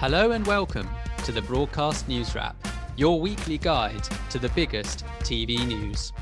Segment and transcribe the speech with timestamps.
[0.00, 0.88] Hello and welcome
[1.24, 2.56] to the Broadcast News Wrap,
[2.96, 6.14] your weekly guide to the biggest TV news.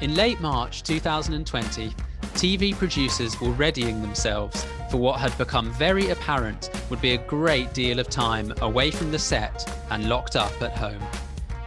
[0.00, 1.90] In late March 2020,
[2.32, 7.74] TV producers were readying themselves for what had become very apparent would be a great
[7.74, 11.02] deal of time away from the set and locked up at home.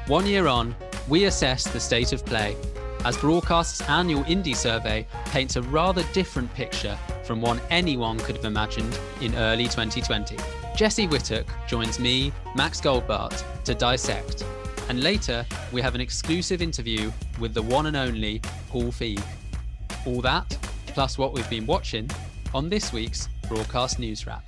[0.07, 0.75] One year on,
[1.07, 2.55] we assess the state of play
[3.03, 8.45] as Broadcast's annual indie survey paints a rather different picture from one anyone could have
[8.45, 10.37] imagined in early 2020.
[10.75, 14.45] Jesse Whittock joins me, Max Goldbart, to dissect.
[14.89, 19.21] And later, we have an exclusive interview with the one and only Paul Feig.
[20.05, 22.09] All that, plus what we've been watching,
[22.53, 24.43] on this week's Broadcast News Wrap.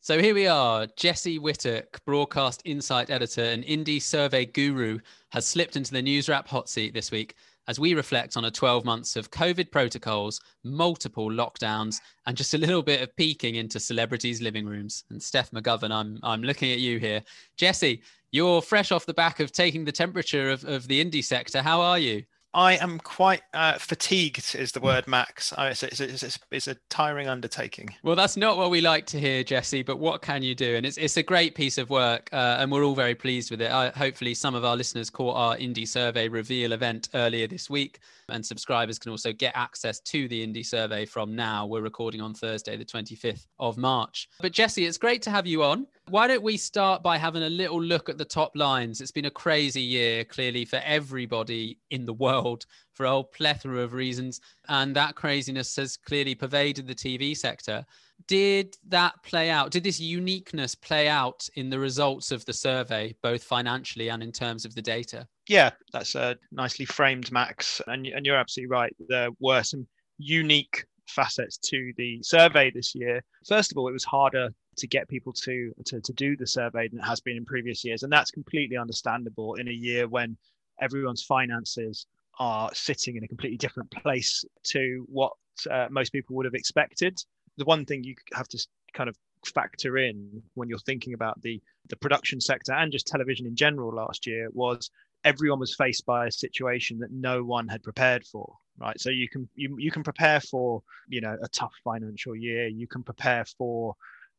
[0.00, 0.86] So here we are.
[0.96, 5.00] Jesse Whittock, broadcast insight editor and indie survey guru,
[5.32, 7.34] has slipped into the news wrap hot seat this week
[7.68, 12.58] as we reflect on a 12 months of COVID protocols, multiple lockdowns, and just a
[12.58, 15.04] little bit of peeking into celebrities' living rooms.
[15.10, 17.22] And Steph McGovern, I'm I'm looking at you here.
[17.58, 18.02] Jesse,
[18.32, 21.62] you're fresh off the back of taking the temperature of, of the indie sector.
[21.62, 22.24] How are you?
[22.58, 25.52] I am quite uh, fatigued, is the word, Max.
[25.52, 27.94] Uh, it's, it's, it's, it's, a tiring undertaking.
[28.02, 30.74] Well, that's not what we like to hear, Jesse, but what can you do?
[30.74, 33.60] And it's, it's a great piece of work, uh, and we're all very pleased with
[33.60, 33.70] it.
[33.70, 38.00] Uh, hopefully, some of our listeners caught our Indie Survey reveal event earlier this week,
[38.28, 41.64] and subscribers can also get access to the Indie Survey from now.
[41.64, 44.28] We're recording on Thursday, the 25th of March.
[44.40, 45.86] But, Jesse, it's great to have you on.
[46.10, 49.00] Why don't we start by having a little look at the top lines?
[49.00, 53.80] It's been a crazy year, clearly, for everybody in the world for a whole plethora
[53.80, 54.40] of reasons.
[54.68, 57.84] And that craziness has clearly pervaded the TV sector.
[58.26, 59.70] Did that play out?
[59.70, 64.32] Did this uniqueness play out in the results of the survey, both financially and in
[64.32, 65.26] terms of the data?
[65.46, 67.82] Yeah, that's uh, nicely framed, Max.
[67.86, 68.96] And, and you're absolutely right.
[69.08, 69.86] There were some
[70.18, 73.22] unique facets to the survey this year.
[73.46, 76.88] First of all, it was harder to get people to, to to do the survey
[76.88, 80.36] than it has been in previous years, and that's completely understandable in a year when
[80.80, 82.06] everyone's finances
[82.38, 85.32] are sitting in a completely different place to what
[85.70, 87.18] uh, most people would have expected.
[87.56, 91.60] The one thing you have to kind of factor in when you're thinking about the
[91.88, 94.90] the production sector and just television in general last year was
[95.24, 99.00] everyone was faced by a situation that no one had prepared for right?
[99.00, 102.68] So you can you, you can prepare for you know a tough financial year.
[102.68, 103.94] You can prepare for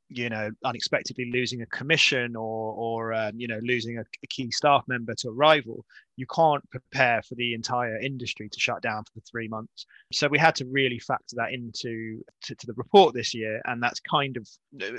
[0.09, 4.49] you know unexpectedly losing a commission or or um, you know losing a, a, key
[4.49, 5.85] staff member to a rival
[6.19, 9.85] you can't prepare for the entire industry to shut down for three months.
[10.11, 13.61] So we had to really factor that into to, to the report this year.
[13.63, 14.45] And that's kind of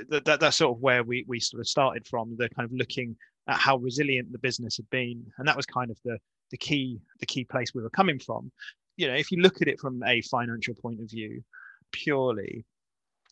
[0.09, 2.75] that, that, that's sort of where we, we sort of started from the kind of
[2.75, 3.15] looking
[3.47, 5.23] at how resilient the business had been.
[5.37, 6.17] And that was kind of the
[6.49, 8.51] the key the key place we were coming from.
[8.97, 11.43] You know if you look at it from a financial point of view
[11.91, 12.65] purely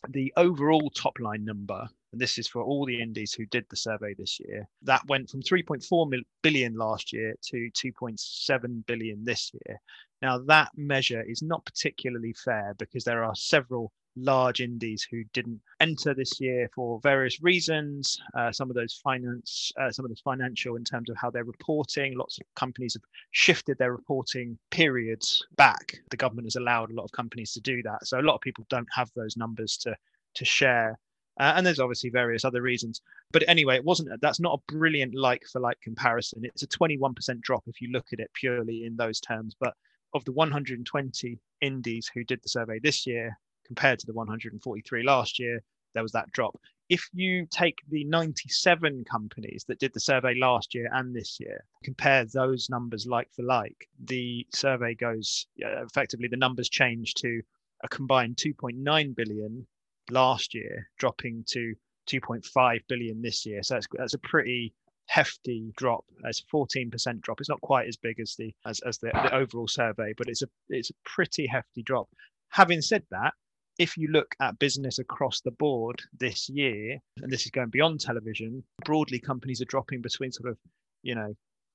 [0.07, 3.75] the overall top line number, and this is for all the indies who did the
[3.75, 9.79] survey this year, that went from 3.4 billion last year to 2.7 billion this year.
[10.21, 15.59] Now, that measure is not particularly fair because there are several large indies who didn't
[15.79, 18.19] enter this year for various reasons.
[18.37, 21.43] Uh, some of those finance, uh, some of those financial in terms of how they're
[21.43, 22.17] reporting.
[22.17, 25.99] Lots of companies have shifted their reporting periods back.
[26.09, 28.41] The government has allowed a lot of companies to do that, so a lot of
[28.41, 29.95] people don't have those numbers to
[30.35, 30.99] to share.
[31.39, 33.01] Uh, and there's obviously various other reasons.
[33.31, 34.09] But anyway, it wasn't.
[34.21, 36.43] That's not a brilliant like for like comparison.
[36.43, 39.55] It's a 21% drop if you look at it purely in those terms.
[39.59, 39.73] But
[40.13, 43.37] of the 120 indies who did the survey this year,
[43.69, 45.61] compared to the 143 last year,
[45.93, 46.59] there was that drop.
[46.89, 51.63] If you take the 97 companies that did the survey last year and this year,
[51.83, 57.41] compare those numbers like for like, the survey goes effectively, the numbers change to
[57.83, 59.67] a combined 2.9 billion
[60.09, 61.75] last year, dropping to
[62.09, 63.61] 2.5 billion this year.
[63.61, 64.73] So that's, that's a pretty
[65.05, 66.05] hefty drop.
[66.23, 67.39] It's a 14% drop.
[67.39, 70.41] It's not quite as big as the as, as the, the overall survey, but it's
[70.41, 72.09] a it's a pretty hefty drop.
[72.49, 73.33] Having said that,
[73.79, 78.01] if you look at business across the board this year, and this is going beyond
[78.01, 80.57] television, broadly companies are dropping between sort of,
[81.01, 81.33] you know,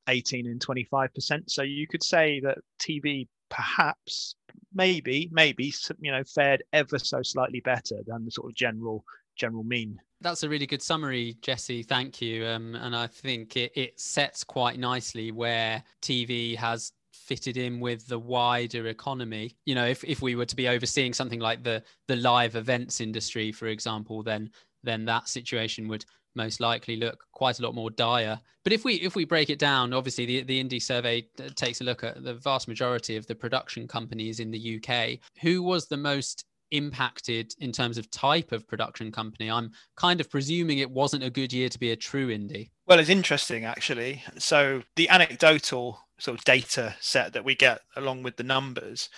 [0.08, 1.50] 18 and 25%.
[1.50, 4.34] So you could say that TV perhaps,
[4.75, 9.05] maybe, maybe, you know, fared ever so slightly better than the sort of general
[9.37, 9.99] general mean.
[10.20, 11.82] That's a really good summary, Jesse.
[11.82, 12.46] Thank you.
[12.46, 18.06] Um, and I think it, it sets quite nicely where TV has fitted in with
[18.06, 21.82] the wider economy you know if, if we were to be overseeing something like the
[22.08, 24.50] the live events industry for example then
[24.82, 26.05] then that situation would
[26.37, 29.58] most likely look quite a lot more dire but if we if we break it
[29.58, 31.25] down obviously the, the indie survey
[31.55, 35.62] takes a look at the vast majority of the production companies in the uk who
[35.62, 36.44] was the most
[36.75, 39.50] impacted in terms of type of production company?
[39.50, 42.70] I'm kind of presuming it wasn't a good year to be a true indie.
[42.87, 44.22] Well, it's interesting actually.
[44.38, 49.08] So the anecdotal sort of data set that we get along with the numbers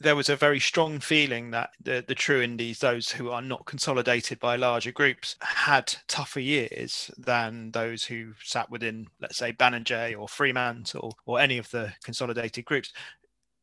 [0.00, 3.66] there was a very strong feeling that the, the true indies, those who are not
[3.66, 10.18] consolidated by larger groups, had tougher years than those who sat within, let's say, Banijay
[10.18, 12.94] or Fremantle or any of the consolidated groups.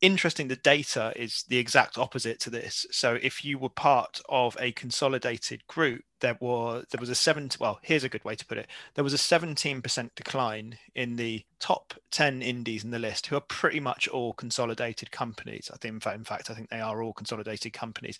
[0.00, 2.86] Interesting the data is the exact opposite to this.
[2.92, 7.50] So if you were part of a consolidated group there was there was a 7
[7.60, 8.66] well here's a good way to put it.
[8.94, 13.40] There was a 17% decline in the top 10 indies in the list who are
[13.40, 15.70] pretty much all consolidated companies.
[15.72, 18.18] I think in fact i think they are all consolidated companies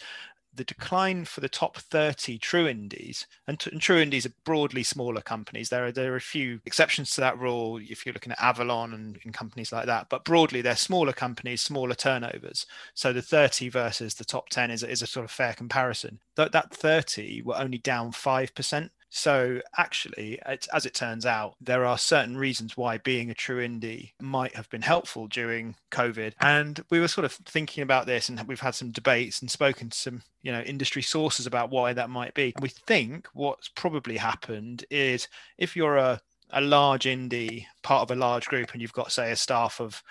[0.54, 4.82] the decline for the top 30 true indies, and, t- and, true indies are broadly
[4.82, 5.68] smaller companies.
[5.68, 8.92] There are there are a few exceptions to that rule if you're looking at Avalon
[8.94, 10.08] and, and companies like that.
[10.08, 12.66] But broadly, they're smaller companies, smaller turnovers.
[12.94, 16.20] So the 30 versus the top 10 is, is a sort of fair comparison.
[16.36, 21.86] That that 30 were only down five percent so, actually, as it turns out, there
[21.86, 26.34] are certain reasons why being a true indie might have been helpful during COVID.
[26.40, 29.88] And we were sort of thinking about this, and we've had some debates and spoken
[29.90, 32.52] to some, you know, industry sources about why that might be.
[32.60, 36.20] We think what's probably happened is if you're a
[36.50, 40.02] a large indie part of a large group and you've got say a staff of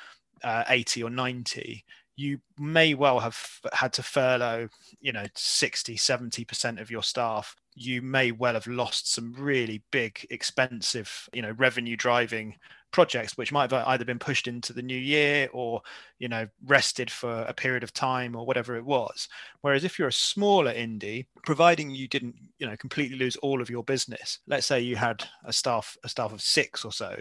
[0.44, 1.84] uh, 80 or 90
[2.18, 3.40] you may well have
[3.72, 4.68] had to furlough
[5.00, 7.56] you know 60 70% of your staff.
[7.76, 12.56] You may well have lost some really big expensive you know revenue driving
[12.92, 15.82] projects which might have either been pushed into the new year or
[16.20, 19.28] you know rested for a period of time or whatever it was.
[19.62, 23.70] Whereas if you're a smaller indie providing you didn't you know completely lose all of
[23.70, 27.16] your business let's say you had a staff a staff of 6 or so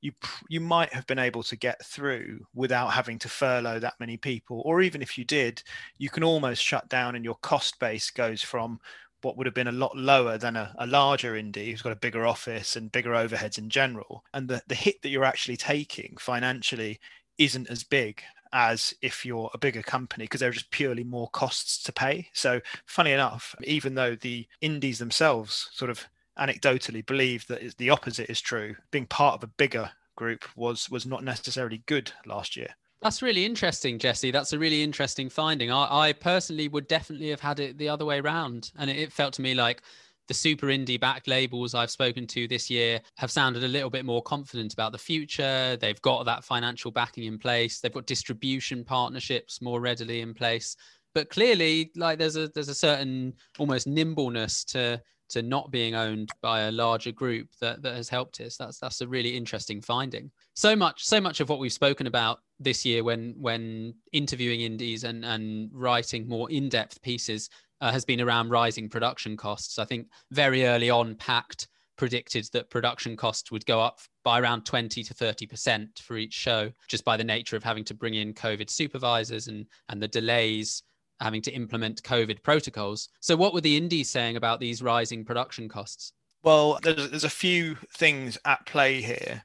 [0.00, 0.12] you
[0.48, 4.62] you might have been able to get through without having to furlough that many people
[4.64, 5.62] or even if you did
[5.98, 8.78] you can almost shut down and your cost base goes from
[9.22, 11.96] what would have been a lot lower than a, a, larger indie who's got a
[11.96, 14.24] bigger office and bigger overheads in general.
[14.32, 17.00] And the, the hit that you're actually taking financially
[17.36, 18.22] isn't as big
[18.52, 22.28] as if you're a bigger company because there are just purely more costs to pay.
[22.32, 26.06] So, funny enough, even though the indies themselves sort of
[26.38, 31.06] anecdotally believe that the opposite is true, being part of a bigger group was was
[31.06, 32.74] not necessarily good last year.
[33.00, 34.32] That's really interesting, Jesse.
[34.32, 35.70] That's a really interesting finding.
[35.70, 38.72] I, I personally would definitely have had it the other way around.
[38.76, 39.82] And it, it felt to me like
[40.26, 44.04] the super indie back labels I've spoken to this year have sounded a little bit
[44.04, 45.76] more confident about the future.
[45.80, 47.80] They've got that financial backing in place.
[47.80, 50.76] They've got distribution partnerships more readily in place.
[51.14, 55.00] But clearly, like there's a there's a certain almost nimbleness to
[55.30, 58.56] to not being owned by a larger group that, that has helped us.
[58.56, 60.30] That's that's a really interesting finding.
[60.54, 65.04] So much so much of what we've spoken about this year when when interviewing indies
[65.04, 67.48] and and writing more in-depth pieces
[67.80, 69.78] uh, has been around rising production costs.
[69.78, 74.64] I think very early on, Pact predicted that production costs would go up by around
[74.64, 78.32] 20 to 30% for each show, just by the nature of having to bring in
[78.32, 80.82] COVID supervisors and, and the delays
[81.20, 83.08] having to implement COVID protocols.
[83.20, 86.12] So, what were the indies saying about these rising production costs?
[86.42, 89.42] Well, there's, there's a few things at play here.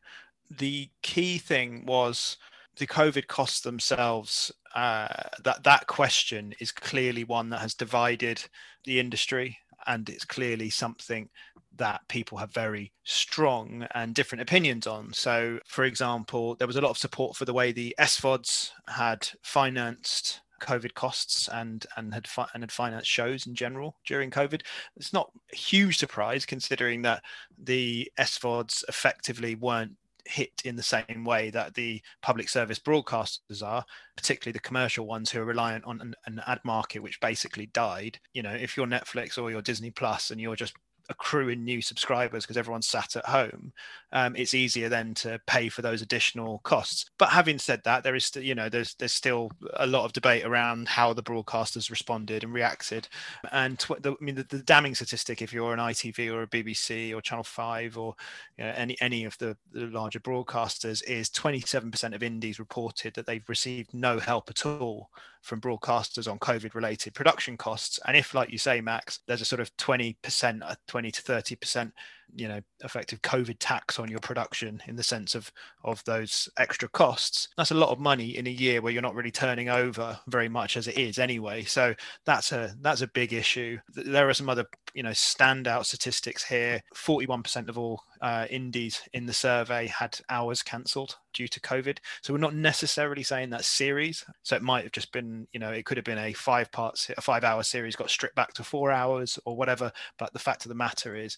[0.57, 2.37] The key thing was
[2.77, 4.51] the COVID costs themselves.
[4.75, 5.07] Uh,
[5.43, 8.43] that that question is clearly one that has divided
[8.85, 11.29] the industry, and it's clearly something
[11.77, 15.11] that people have very strong and different opinions on.
[15.13, 19.27] So, for example, there was a lot of support for the way the SVODs had
[19.41, 24.61] financed COVID costs and and had fi- and had financed shows in general during COVID.
[24.95, 27.23] It's not a huge surprise considering that
[27.61, 33.85] the SVODs effectively weren't hit in the same way that the public service broadcasters are,
[34.15, 38.19] particularly the commercial ones who are reliant on an, an, ad market which basically died.
[38.33, 40.75] You know, if you're Netflix or you're Disney Plus and you're just
[41.09, 43.73] accruing new subscribers because everyone's sat at home,
[44.11, 47.05] um, it's easier then to pay for those additional costs.
[47.17, 50.45] But having said that, there is you know, there's there's still a lot of debate
[50.45, 53.07] around how the broadcasters responded and reacted.
[53.51, 56.47] And tw- the, I mean, the, the, damning statistic, if you're an ITV or a
[56.47, 58.15] BBC or Channel Five or
[58.57, 63.25] you know, any any of the, the larger broadcasters, is 27% of indies reported that
[63.25, 65.09] they've received no help at all
[65.43, 67.99] from broadcasters on COVID related production costs.
[68.07, 71.91] And if, like you say, Max, there's a sort of 20%, uh, 20 to 30%
[72.35, 75.51] you know effective covid tax on your production in the sense of
[75.83, 79.15] of those extra costs that's a lot of money in a year where you're not
[79.15, 81.63] really turning over very much as it is anyway.
[81.63, 81.93] So
[82.25, 83.79] that's a that's a big issue.
[83.89, 86.81] There are some other you know standout statistics here.
[86.95, 91.97] 41% of all uh, indies in the survey had hours cancelled due to covid.
[92.21, 94.23] So we're not necessarily saying that series.
[94.43, 97.09] So it might have just been you know it could have been a five parts
[97.15, 100.65] a five hour series got stripped back to four hours or whatever but the fact
[100.65, 101.37] of the matter is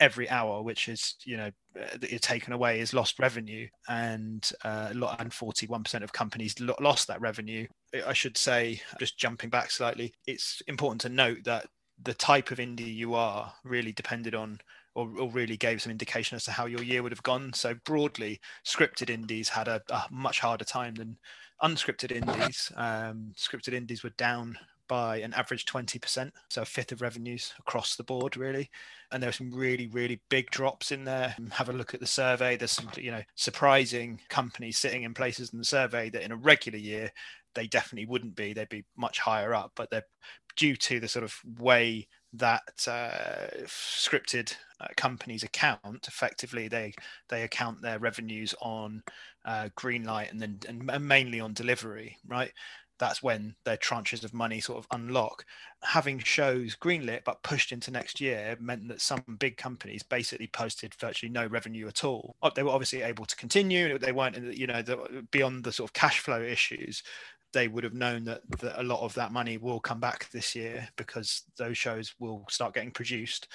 [0.00, 1.50] every hour which is you know
[1.80, 7.06] uh, that you're taken away is lost revenue and uh, and 41% of companies lost
[7.08, 7.66] that revenue
[8.06, 11.66] i should say just jumping back slightly it's important to note that
[12.02, 14.58] the type of indie you are really depended on
[14.94, 17.52] or, or, really gave some indication as to how your year would have gone.
[17.52, 21.18] So broadly, scripted indies had a, a much harder time than
[21.62, 22.72] unscripted indies.
[22.76, 27.96] Um, scripted indies were down by an average 20%, so a fifth of revenues across
[27.96, 28.70] the board, really.
[29.12, 31.34] And there are some really, really big drops in there.
[31.52, 32.56] Have a look at the survey.
[32.56, 36.36] There's some, you know, surprising companies sitting in places in the survey that in a
[36.36, 37.10] regular year
[37.54, 38.52] they definitely wouldn't be.
[38.52, 40.06] They'd be much higher up, but they're
[40.56, 46.92] due to the sort of way that uh, scripted uh, companies account effectively they
[47.28, 49.02] they account their revenues on
[49.44, 52.52] uh, green light and then and mainly on delivery right
[52.98, 55.44] that's when their tranches of money sort of unlock.
[55.82, 60.94] Having shows greenlit but pushed into next year meant that some big companies basically posted
[60.94, 62.36] virtually no revenue at all.
[62.54, 63.98] They were obviously able to continue.
[63.98, 64.82] They weren't, you know,
[65.30, 67.02] beyond the sort of cash flow issues.
[67.52, 70.54] They would have known that, that a lot of that money will come back this
[70.54, 73.48] year because those shows will start getting produced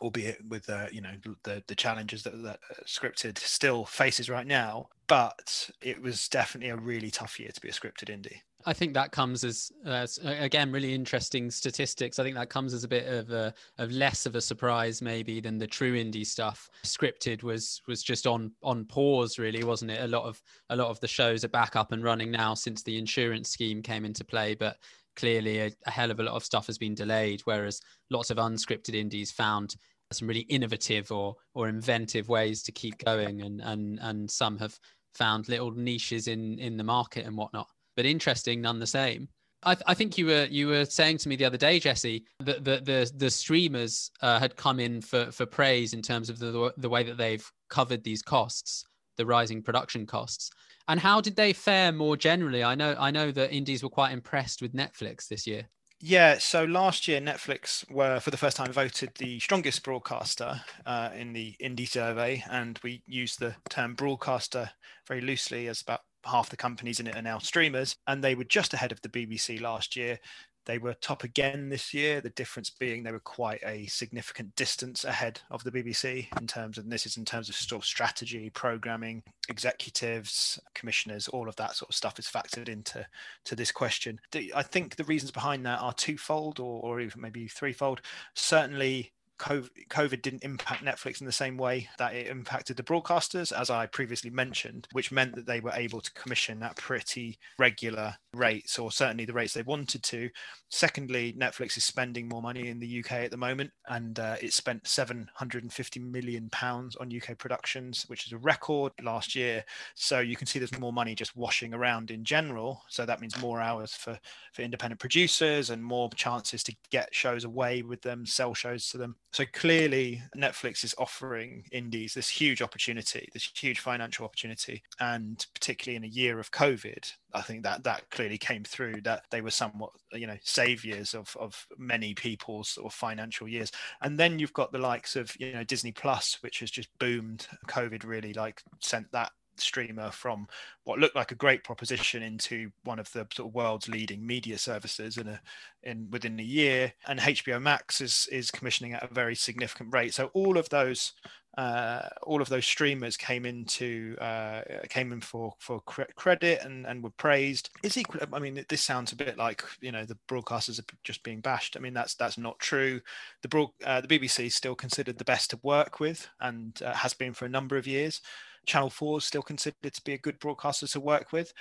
[0.00, 1.12] albeit with uh, you know
[1.44, 6.70] the the challenges that, that uh, scripted still faces right now but it was definitely
[6.70, 10.18] a really tough year to be a scripted indie I think that comes as, as,
[10.22, 12.18] again really interesting statistics.
[12.18, 15.40] I think that comes as a bit of a of less of a surprise maybe
[15.40, 16.68] than the true indie stuff.
[16.84, 20.02] Scripted was was just on on pause really, wasn't it?
[20.02, 20.40] A lot of
[20.70, 23.82] a lot of the shows are back up and running now since the insurance scheme
[23.82, 24.76] came into play, but
[25.16, 27.40] clearly a, a hell of a lot of stuff has been delayed.
[27.44, 29.76] Whereas lots of unscripted indies found
[30.12, 34.78] some really innovative or or inventive ways to keep going, and and and some have
[35.14, 39.28] found little niches in in the market and whatnot but interesting none the same.
[39.64, 42.24] I, th- I, think you were you were saying to me the other day, Jesse,
[42.40, 46.38] that the the, the streamers uh, had come in for for praise in terms of
[46.38, 48.84] the the way that they've covered these costs,
[49.16, 50.50] the rising production costs.
[50.88, 52.64] And how did they fare more generally?
[52.64, 55.68] I know I know that indies were quite impressed with Netflix this year.
[56.04, 61.10] Yeah, so last year Netflix were for the first time voted the strongest broadcaster uh,
[61.14, 64.70] in the indie survey, and we use the term broadcaster
[65.06, 68.44] very loosely as about half the companies in it are now streamers, and they were
[68.44, 70.18] just ahead of the BBC last year.
[70.64, 72.20] They were top again this year.
[72.20, 76.78] The difference being they were quite a significant distance ahead of the BBC in terms
[76.78, 81.74] of this is in terms of sort of strategy, programming, executives, commissioners, all of that
[81.74, 83.04] sort of stuff is factored into
[83.44, 84.20] to this question.
[84.54, 88.00] I think the reasons behind that are twofold or, or even maybe threefold.
[88.34, 93.70] Certainly, COVID didn't impact Netflix in the same way that it impacted the broadcasters, as
[93.70, 98.78] I previously mentioned, which meant that they were able to commission at pretty regular rates,
[98.78, 100.30] or certainly the rates they wanted to.
[100.70, 104.52] Secondly, Netflix is spending more money in the UK at the moment, and uh, it
[104.52, 109.64] spent 750 million pounds on UK productions, which is a record last year.
[109.94, 112.82] So you can see there's more money just washing around in general.
[112.88, 114.18] So that means more hours for
[114.52, 118.98] for independent producers and more chances to get shows away with them, sell shows to
[118.98, 119.16] them.
[119.32, 125.96] So clearly, Netflix is offering indies this huge opportunity, this huge financial opportunity, and particularly
[125.96, 129.00] in a year of COVID, I think that that clearly came through.
[129.02, 133.72] That they were somewhat, you know, saviors of of many people's sort of financial years.
[134.02, 137.46] And then you've got the likes of you know Disney Plus, which has just boomed.
[137.68, 140.46] COVID really like sent that streamer from
[140.84, 144.58] what looked like a great proposition into one of the sort of world's leading media
[144.58, 145.40] services in a
[145.82, 150.14] in within a year and HBO Max is is commissioning at a very significant rate
[150.14, 151.12] so all of those
[151.58, 157.02] uh, all of those streamers came into uh, came in for for credit and, and
[157.02, 157.68] were praised.
[157.82, 158.22] Is equal.
[158.32, 161.76] I mean, this sounds a bit like you know the broadcasters are just being bashed.
[161.76, 163.00] I mean, that's that's not true.
[163.42, 166.94] The broad, uh, the BBC is still considered the best to work with and uh,
[166.94, 168.22] has been for a number of years.
[168.66, 171.52] Channel 4 is still considered to be a good broadcaster to work with.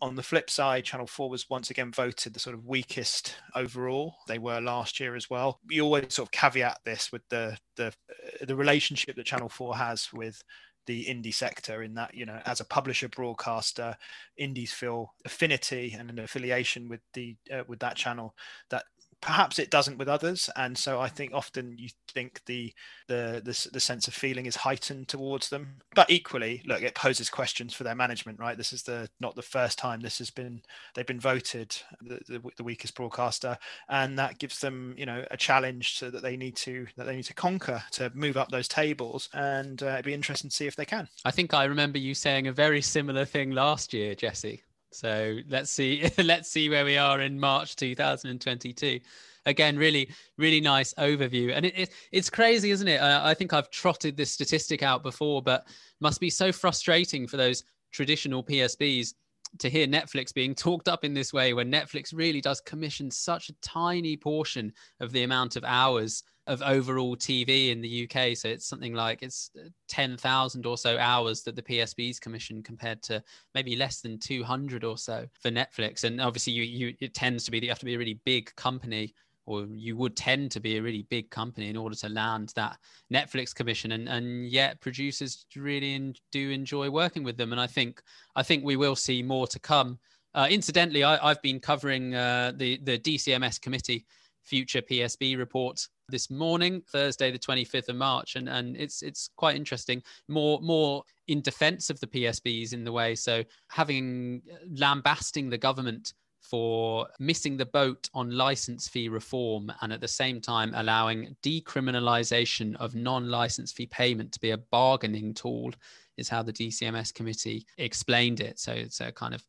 [0.00, 4.16] On the flip side, Channel 4 was once again voted the sort of weakest overall.
[4.26, 5.60] They were last year as well.
[5.68, 9.76] You always sort of caveat this with the the uh, the relationship that Channel 4
[9.76, 10.42] has with
[10.86, 13.96] the indie sector in that you know as a publisher broadcaster
[14.36, 18.34] indies feel affinity and an affiliation with the uh, with that channel
[18.70, 18.84] that
[19.24, 22.72] perhaps it doesn't with others and so i think often you think the
[23.08, 25.80] the the, the sense of feeling is heightened towards them.
[25.94, 28.56] But equally look it poses questions for their management right?
[28.56, 30.62] This is the not the first time this has been
[30.94, 35.36] they've been voted the, the, the weakest broadcaster and that gives them you know a
[35.36, 38.68] challenge so that they need to that they need to conquer to move up those
[38.68, 41.08] tables and uh, it'd be interesting to see if they can.
[41.24, 44.62] I think i remember you saying a very similar thing last year jesse
[44.94, 49.00] so let's see let's see where we are in March 2022.
[49.46, 50.08] Again, really,
[50.38, 53.00] really nice overview, and it, it it's crazy, isn't it?
[53.00, 55.66] Uh, I think I've trotted this statistic out before, but
[56.00, 59.14] must be so frustrating for those traditional PSBs
[59.58, 63.50] to hear Netflix being talked up in this way when Netflix really does commission such
[63.50, 68.36] a tiny portion of the amount of hours of overall TV in the UK.
[68.36, 73.02] So it's something like it's uh, 10,000 or so hours that the PSB's commission compared
[73.04, 73.22] to
[73.54, 76.04] maybe less than 200 or so for Netflix.
[76.04, 78.20] And obviously you, you it tends to be that you have to be a really
[78.24, 79.14] big company
[79.46, 82.78] or you would tend to be a really big company in order to land that
[83.12, 87.66] Netflix commission and and yet producers really in, do enjoy working with them and I
[87.66, 88.02] think
[88.36, 89.98] I think we will see more to come.
[90.34, 94.04] Uh, incidentally, I, have been covering uh, the the DCMS committee
[94.42, 99.56] future PSB report this morning, Thursday, the 25th of March, and and it's it's quite
[99.56, 100.02] interesting.
[100.28, 103.14] More more in defence of the PSBs in the way.
[103.14, 109.92] So having uh, lambasting the government for missing the boat on license fee reform and
[109.92, 115.72] at the same time allowing decriminalisation of non-license fee payment to be a bargaining tool
[116.18, 118.58] is how the DCMS committee explained it.
[118.58, 119.42] So it's a kind of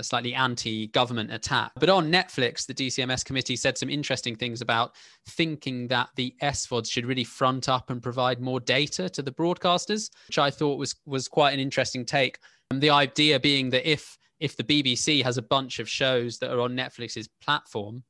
[0.00, 1.72] slightly anti-government attack.
[1.76, 4.94] But on Netflix, the DCMS committee said some interesting things about
[5.30, 10.10] thinking that the SVODs should really front up and provide more data to the broadcasters,
[10.28, 12.38] which I thought was was quite an interesting take.
[12.70, 16.50] And the idea being that if if the BBC has a bunch of shows that
[16.50, 18.02] are on Netflix's platform,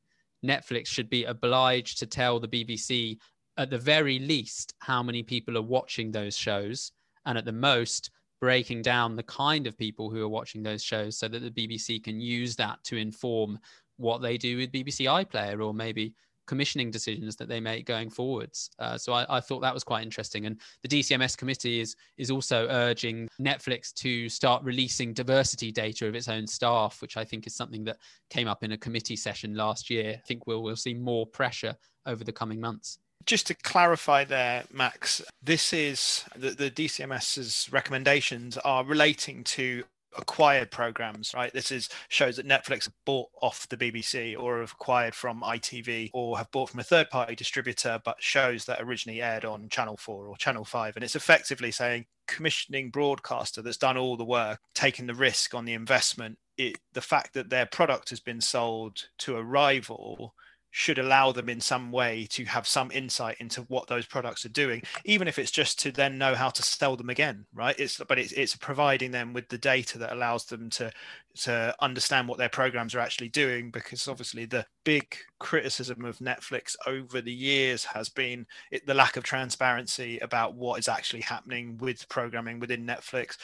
[0.44, 3.18] Netflix should be obliged to tell the BBC
[3.58, 6.92] at the very least how many people are watching those shows,
[7.26, 8.10] and at the most
[8.42, 12.02] breaking down the kind of people who are watching those shows so that the BBC
[12.02, 13.56] can use that to inform
[13.98, 16.12] what they do with BBC iPlayer or maybe
[16.48, 18.68] commissioning decisions that they make going forwards.
[18.80, 20.46] Uh, so I, I, thought that was quite interesting.
[20.46, 26.16] And the DCMS committee is is also urging Netflix to start releasing diversity data of
[26.16, 29.54] its own staff, which I think is something that came up in a committee session
[29.54, 30.16] last year.
[30.18, 32.98] I think we'll we'll see more pressure over the coming months.
[33.26, 39.84] Just to clarify there, Max, this is the, the DCMS's recommendations are relating to
[40.16, 41.52] acquired programs, right?
[41.52, 46.36] This is shows that Netflix bought off the BBC or have acquired from ITV or
[46.38, 50.26] have bought from a third party distributor, but shows that originally aired on Channel 4
[50.26, 50.96] or Channel 5.
[50.96, 55.64] And it's effectively saying commissioning broadcaster that's done all the work, taking the risk on
[55.64, 56.38] the investment.
[56.58, 60.34] It, the fact that their product has been sold to a rival
[60.72, 64.50] should allow them in some way to have some insight into what those products are
[64.50, 67.78] doing even if it's just to then know how to sell them again right?
[67.78, 70.90] It's but it's, it's providing them with the data that allows them to
[71.34, 76.74] to understand what their programs are actually doing because obviously the big criticism of netflix
[76.86, 81.76] over the years has been it, the lack of transparency about what is actually happening
[81.78, 83.36] with programming within netflix.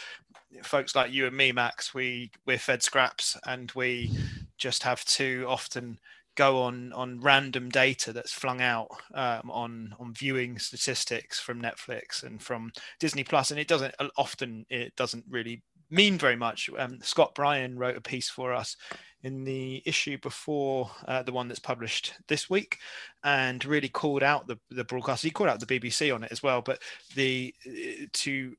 [0.62, 4.10] Folks like you and me max we we're fed scraps and we
[4.56, 5.98] just have to often
[6.38, 12.22] go on on random data that's flung out um, on on viewing statistics from Netflix
[12.22, 12.70] and from
[13.00, 16.70] Disney Plus, and it doesn't often it doesn't really mean very much.
[16.78, 18.76] Um, Scott Bryan wrote a piece for us
[19.24, 22.78] in the issue before uh, the one that's published this week,
[23.24, 25.24] and really called out the the broadcast.
[25.24, 26.78] He called out the BBC on it as well, but
[27.16, 28.54] the uh, to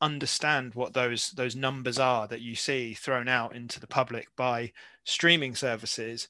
[0.00, 4.72] understand what those those numbers are that you see thrown out into the public by
[5.04, 6.28] streaming services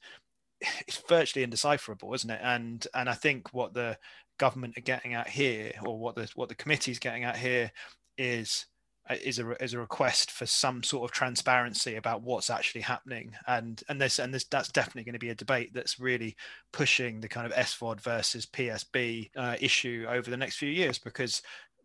[0.61, 2.41] it's virtually indecipherable, isn't it?
[2.43, 3.97] And and I think what the
[4.37, 7.71] government are getting at here, or what the what the committee is getting at here,
[8.17, 8.65] is
[9.09, 13.33] uh, is a is a request for some sort of transparency about what's actually happening,
[13.47, 16.35] and and this and this that's definitely going to be a debate that's really
[16.71, 21.41] pushing the kind of SVOD versus PSB uh, issue over the next few years because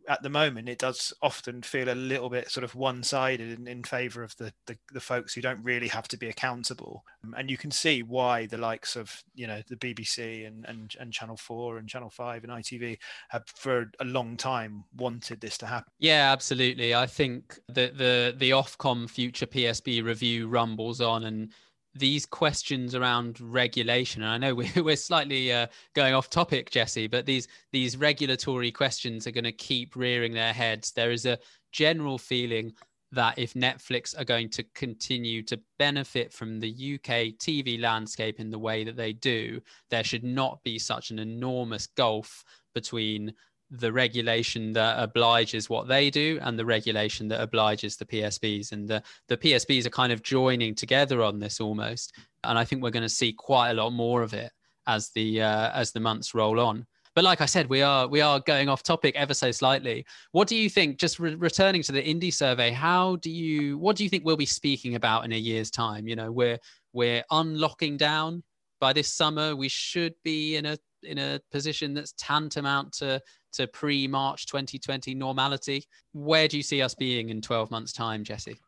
[0.09, 3.83] at the moment it does often feel a little bit sort of one-sided in, in
[3.83, 7.05] favor of the, the, the folks who don't really have to be accountable.
[7.25, 10.95] Um, and you can see why the likes of you know the bbc and, and
[11.01, 12.99] and channel 4 and channel 5 and itv
[13.31, 15.93] have for a long time wanted this to happen.
[15.99, 16.95] Yeah absolutely.
[16.95, 21.53] I think that the the ofcom future psb review rumbles on and
[21.97, 27.27] these questions around regulation and i know we're slightly uh, going off topic jesse but
[27.27, 30.93] these these regulatory questions are going to keep rearing their heads.
[30.93, 31.39] There is a
[31.73, 32.73] general feeling
[33.13, 38.51] that if Netflix are going to continue to benefit from the UK TV landscape in
[38.51, 43.33] the way that they do, there should not be such an enormous gulf between
[43.79, 48.73] the regulation that obliges what they do and the regulation that obliges the PSBs.
[48.73, 52.15] And the, the PSBs are kind of joining together on this almost.
[52.45, 54.53] And I think we're going to see quite a lot more of it
[54.87, 56.87] as the uh, as the months roll on.
[57.15, 60.05] But like I said, we are we are going off topic ever so slightly.
[60.33, 60.99] What do you think?
[60.99, 64.37] Just re- returning to the indie survey, how do you what do you think we'll
[64.37, 66.09] be speaking about in a year's time?
[66.09, 66.59] You know, we're
[66.93, 68.43] we're unlocking down
[68.81, 69.55] by this summer.
[69.55, 73.21] We should be in a in a position that's tantamount to
[73.55, 75.85] to pre March 2020 normality.
[76.12, 78.59] Where do you see us being in 12 months' time, Jesse?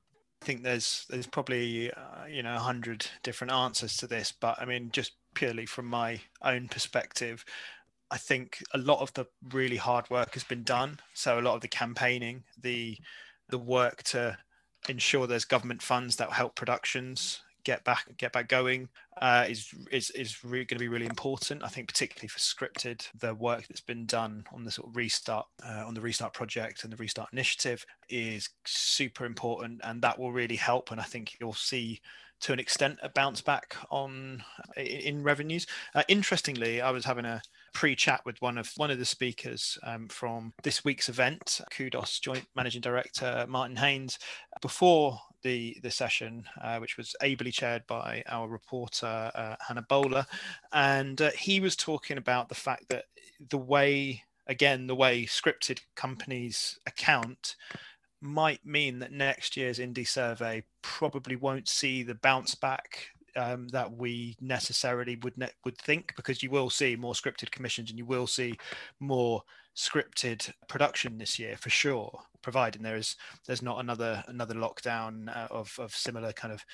[0.42, 4.60] I think there's there's probably uh, you know a hundred different answers to this, but
[4.60, 7.44] I mean just purely from my own perspective,
[8.10, 11.00] I think a lot of the really hard work has been done.
[11.14, 12.98] So a lot of the campaigning, the
[13.48, 14.38] the work to
[14.88, 18.88] ensure there's government funds that help productions get back get back going
[19.20, 21.64] uh, is is is going to be really important.
[21.64, 25.46] I think particularly for scripted, the work that's been done on the sort of restart
[25.66, 30.30] uh, on the restart project and the restart initiative is super important, and that will
[30.30, 30.92] really help.
[30.92, 32.00] And I think you'll see
[32.38, 34.44] to an extent a bounce back on
[34.76, 35.66] in revenues.
[35.92, 37.42] Uh, interestingly, I was having a
[37.76, 42.46] pre-chat with one of one of the speakers um, from this week's event, Kudos Joint
[42.56, 44.18] Managing Director Martin Haynes,
[44.62, 50.24] before the the session, uh, which was ably chaired by our reporter uh, Hannah Bowler,
[50.72, 53.04] and uh, he was talking about the fact that
[53.50, 57.56] the way again the way scripted companies account
[58.22, 63.90] might mean that next year's indie survey probably won't see the bounce back um, that
[63.90, 68.06] we necessarily would ne- would think because you will see more scripted commissions and you
[68.06, 68.56] will see
[69.00, 69.42] more
[69.76, 75.48] scripted production this year for sure providing there is there's not another another lockdown uh,
[75.50, 76.64] of of similar kind of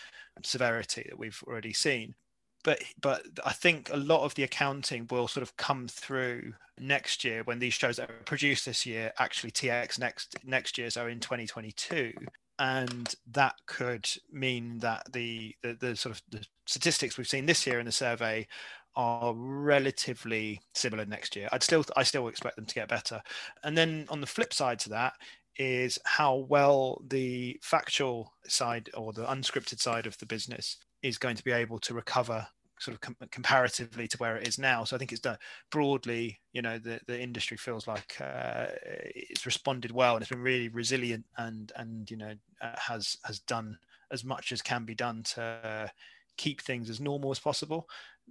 [0.45, 2.15] severity that we've already seen.
[2.63, 7.25] But but I think a lot of the accounting will sort of come through next
[7.25, 11.07] year when these shows that are produced this year actually TX next next year so
[11.07, 12.13] in 2022
[12.59, 17.67] and that could mean that the, the, the sort of the statistics we've seen this
[17.67, 18.47] year in the survey
[18.95, 21.49] are relatively similar next year.
[21.51, 23.23] I'd still I still expect them to get better.
[23.65, 25.15] And then on the flip side to that
[25.57, 31.37] is how well the factual side or the unscripted side of the business is going
[31.37, 32.47] to be able to recover
[32.83, 34.85] sort of com- comparatively to where it is now.
[34.85, 35.39] So I think it's done
[35.71, 36.41] broadly.
[36.53, 40.69] You know, the the industry feels like uh, it's responded well and it's been really
[40.69, 43.79] resilient and and you know uh, has has done
[44.11, 45.91] as much as can be done to
[46.37, 47.87] keep things as normal as possible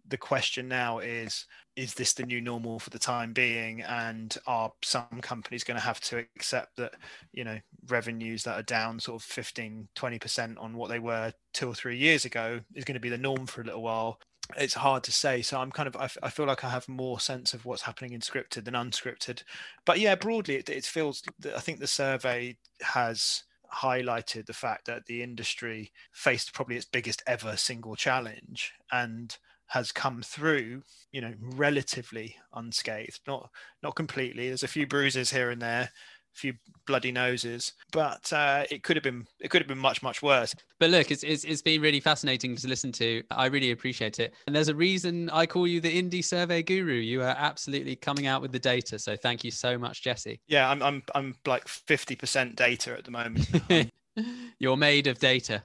[0.08, 4.72] the question now is is this the new normal for the time being and are
[4.84, 6.94] some companies going to have to accept that
[7.32, 11.68] you know revenues that are down sort of 15 20% on what they were two
[11.68, 14.20] or three years ago is going to be the norm for a little while
[14.58, 16.88] it's hard to say so i'm kind of I, f- I feel like i have
[16.88, 19.44] more sense of what's happening in scripted than unscripted
[19.86, 21.24] but yeah broadly it, it feels
[21.56, 27.24] i think the survey has highlighted the fact that the industry faced probably its biggest
[27.26, 29.38] ever single challenge and
[29.72, 30.84] has come through,
[31.14, 33.22] you know, relatively unscathed.
[33.26, 33.50] Not
[33.82, 34.50] not completely.
[34.50, 35.92] There's a few bruises here and there,
[36.34, 36.54] few
[36.86, 40.56] bloody noses, but uh, it could have been it could have been much much worse.
[40.80, 43.24] But look, it's, it's it's been really fascinating to listen to.
[43.32, 46.94] I really appreciate it, and there's a reason I call you the indie survey guru.
[46.94, 50.39] You are absolutely coming out with the data, so thank you so much, Jesse.
[50.48, 53.91] Yeah, I'm I'm I'm like fifty percent data at the moment.
[54.60, 55.63] You're made of data.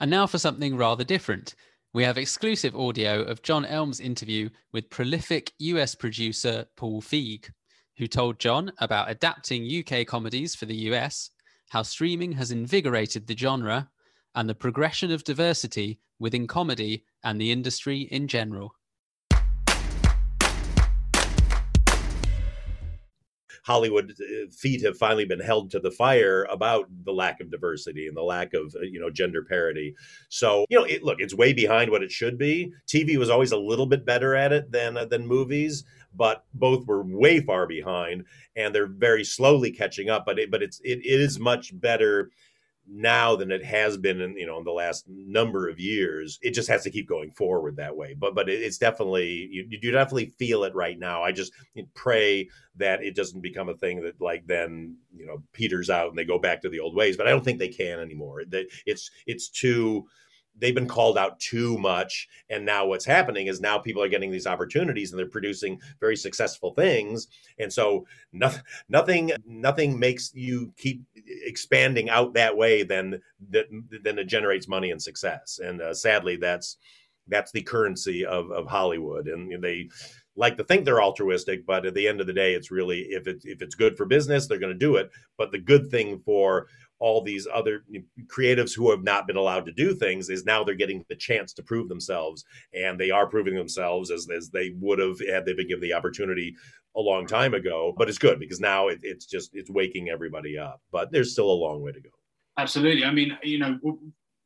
[0.00, 1.54] And now for something rather different.
[1.94, 7.50] We have exclusive audio of John Elm's interview with prolific US producer Paul Feig,
[7.98, 11.28] who told John about adapting UK comedies for the US,
[11.68, 13.90] how streaming has invigorated the genre,
[14.34, 18.74] and the progression of diversity within comedy and the industry in general.
[23.62, 28.08] Hollywood uh, feet have finally been held to the fire about the lack of diversity
[28.08, 29.94] and the lack of uh, you know gender parity.
[30.28, 32.72] So you know, it, look, it's way behind what it should be.
[32.86, 36.86] TV was always a little bit better at it than uh, than movies, but both
[36.86, 38.24] were way far behind,
[38.56, 40.26] and they're very slowly catching up.
[40.26, 42.30] But it, but it's it, it is much better
[42.94, 46.38] now than it has been in you know in the last number of years.
[46.42, 48.14] It just has to keep going forward that way.
[48.14, 51.22] But but it's definitely you, you definitely feel it right now.
[51.22, 51.52] I just
[51.94, 56.18] pray that it doesn't become a thing that like then you know peters out and
[56.18, 57.16] they go back to the old ways.
[57.16, 58.42] But i don't think they can anymore.
[58.86, 60.06] It's it's too
[60.58, 62.28] they've been called out too much.
[62.50, 66.16] And now what's happening is now people are getting these opportunities and they're producing very
[66.16, 67.28] successful things.
[67.58, 71.02] And so nothing nothing nothing makes you keep
[71.52, 73.66] expanding out that way than that
[74.02, 76.78] then it generates money and success and uh, sadly that's
[77.28, 79.88] that's the currency of of Hollywood and they
[80.36, 83.26] like to think they're altruistic, but at the end of the day, it's really if
[83.26, 85.10] it if it's good for business, they're going to do it.
[85.36, 86.68] But the good thing for
[87.02, 87.84] all these other
[88.28, 91.52] creatives who have not been allowed to do things is now they're getting the chance
[91.52, 95.52] to prove themselves, and they are proving themselves as as they would have had they
[95.52, 96.54] been given the opportunity
[96.94, 97.92] a long time ago.
[97.98, 100.80] But it's good because now it, it's just it's waking everybody up.
[100.92, 102.10] But there's still a long way to go.
[102.56, 103.04] Absolutely.
[103.04, 103.78] I mean, you know,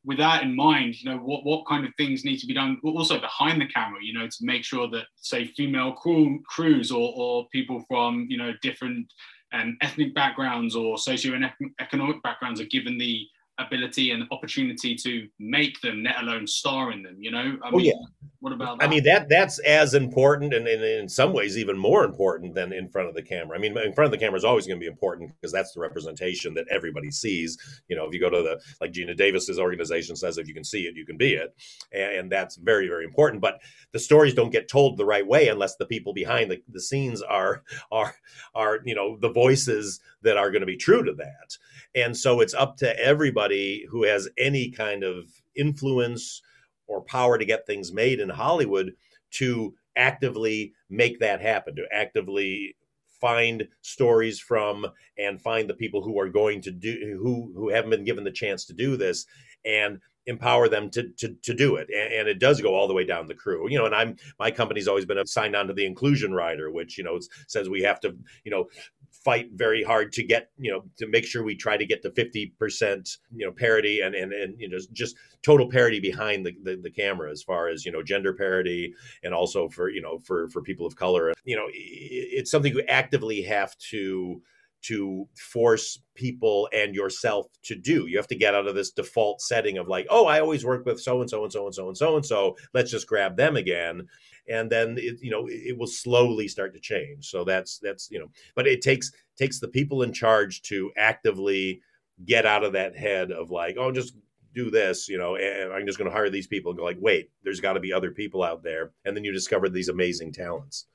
[0.03, 2.79] with that in mind, you know, what, what kind of things need to be done
[2.83, 7.13] also behind the camera, you know, to make sure that, say, female crew, crews or,
[7.15, 9.05] or people from, you know, different
[9.53, 13.27] um, ethnic backgrounds or socio-economic backgrounds are given the
[13.59, 17.17] ability and opportunity to make them, let alone star in them.
[17.19, 18.27] You know, I oh, mean, yeah.
[18.39, 18.77] What about?
[18.77, 18.85] That?
[18.85, 22.71] I mean, that that's as important, and, and, in some ways even more important than
[22.71, 23.57] in front of the camera.
[23.57, 25.73] I mean, in front of the camera is always going to be important because that's
[25.73, 27.57] the representation that everybody sees.
[27.87, 30.63] You know, if you go to the like Geena Davis's organization says, if you can
[30.63, 31.55] see it, you can be it,
[31.91, 33.41] and, and that's very very important.
[33.41, 33.59] But
[33.91, 37.23] the stories don't get told the right way unless the people behind the, the scenes
[37.23, 38.15] are are
[38.53, 41.57] are you know the voices that are going to be true to that.
[41.95, 46.41] And so it's up to everybody who has any kind of influence
[46.87, 48.93] or power to get things made in Hollywood
[49.31, 52.75] to actively make that happen, to actively
[53.19, 54.85] find stories from
[55.17, 58.31] and find the people who are going to do who who haven't been given the
[58.31, 59.25] chance to do this
[59.65, 61.87] and empower them to to, to do it.
[61.89, 63.69] And, and, it does go all the way down the crew.
[63.69, 66.97] You know and i'm my company's always been signed on to the inclusion rider which
[66.97, 68.65] you know says we have to you know
[69.11, 72.09] fight very hard to get you know to make sure we try to get to
[72.09, 76.75] 50% you know parity and and, and you know just total parity behind the, the,
[76.77, 78.93] the camera as far as you know gender parity
[79.23, 82.83] and also for you know for for people of color you know it's something you
[82.87, 84.41] actively have to
[84.83, 88.07] to force people and yourself to do.
[88.07, 90.85] You have to get out of this default setting of like, oh, I always work
[90.85, 92.55] with so and so and so and so and so and so.
[92.73, 94.07] Let's just grab them again
[94.49, 97.29] and then it, you know it will slowly start to change.
[97.29, 101.81] So that's that's you know but it takes takes the people in charge to actively
[102.25, 104.15] get out of that head of like oh just
[104.53, 106.97] do this you know and i'm just going to hire these people and go like
[106.99, 110.31] wait there's got to be other people out there and then you discover these amazing
[110.31, 110.87] talents.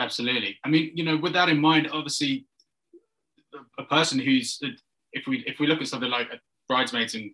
[0.00, 0.58] Absolutely.
[0.64, 2.46] I mean you know with that in mind obviously
[3.78, 4.60] a person who's
[5.12, 6.28] if we if we look at something like
[6.66, 7.30] bridesmaids and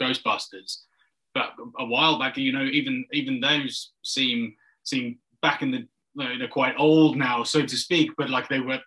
[0.00, 0.82] ghostbusters
[1.34, 1.50] but
[1.80, 6.74] a while back you know even even those seem seem back in the they're quite
[6.76, 8.78] old now, so to speak, but like they were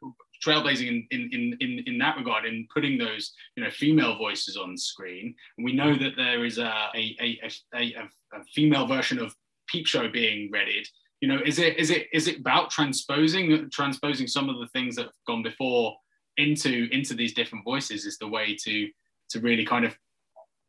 [0.43, 4.77] trailblazing in, in, in, in that regard in putting those you know female voices on
[4.77, 5.33] screen.
[5.57, 7.39] And we know that there is a, a,
[7.73, 7.95] a,
[8.33, 9.35] a, female version of
[9.67, 10.87] Peep Show being readied.
[11.21, 14.95] You know, is it is it is it about transposing transposing some of the things
[14.95, 15.95] that have gone before
[16.37, 18.89] into into these different voices is the way to
[19.29, 19.97] to really kind of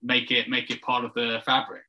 [0.02, 1.82] make it make it part of the fabric.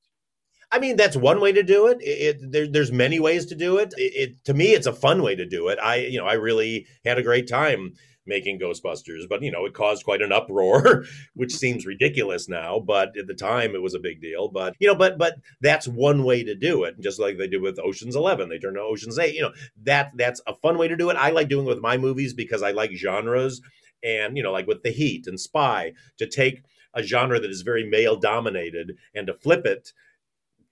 [0.72, 2.00] I mean, that's one way to do it.
[2.02, 3.94] it, it there, there's many ways to do it.
[3.98, 4.14] it.
[4.16, 4.46] it.
[4.46, 5.80] To me, it's a fun way to do it.
[5.82, 7.94] I, you know, I really had a great time
[8.28, 13.18] making Ghostbusters, but you know, it caused quite an uproar, which seems ridiculous now, but
[13.18, 14.50] at the time it was a big deal.
[14.50, 17.00] But you know, but but that's one way to do it.
[17.00, 19.36] Just like they did with Ocean's Eleven, they turned to Ocean's Eight.
[19.36, 19.54] You know,
[19.84, 21.18] that that's a fun way to do it.
[21.18, 23.62] I like doing it with my movies because I like genres,
[24.04, 27.62] and you know, like with The Heat and Spy, to take a genre that is
[27.62, 29.94] very male dominated and to flip it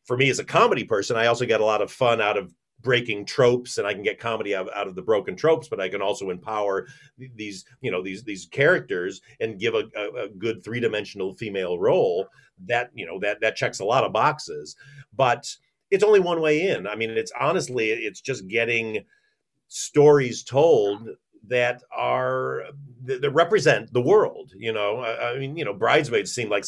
[0.06, 2.54] for me as a comedy person, I also get a lot of fun out of
[2.82, 5.90] breaking tropes and I can get comedy out, out of the broken tropes, but I
[5.90, 6.88] can also empower
[7.36, 11.80] these, you know, these, these characters and give a, a, a good three dimensional female
[11.80, 12.28] role
[12.68, 14.76] that, you know, that, that checks a lot of boxes,
[15.16, 15.54] but
[15.90, 16.86] it's only one way in.
[16.88, 19.04] I mean, it's honestly, it's just getting
[19.68, 21.10] stories told
[21.50, 22.64] that are
[23.04, 25.02] that represent the world you know?
[25.02, 26.66] I, mean you know bridesmaids seemed like